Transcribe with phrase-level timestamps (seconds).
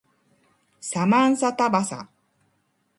[0.79, 2.09] サマンサタバサ